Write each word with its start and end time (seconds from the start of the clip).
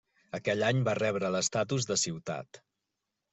Aquell 0.37 0.63
any 0.69 0.79
va 0.87 0.95
rebre 0.99 1.31
l'estatus 1.35 1.87
de 1.91 1.99
ciutat. 2.05 2.61